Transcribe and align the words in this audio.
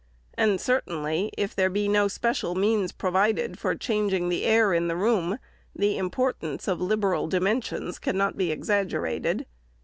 And 0.33 0.59
certainly, 0.59 1.31
if 1.37 1.55
there 1.55 1.69
be 1.69 1.87
no 1.87 2.07
special 2.07 2.55
means 2.55 2.91
provided 2.91 3.59
for 3.59 3.75
changing 3.75 4.29
the 4.29 4.45
air 4.45 4.73
in 4.73 4.87
the 4.87 4.95
room, 4.95 5.37
the 5.75 5.95
im 5.95 6.09
portance 6.09 6.67
of 6.67 6.81
liberal 6.81 7.27
dimensions 7.27 7.99
cannot 7.99 8.35
be 8.35 8.51
exaggerated. 8.51 9.45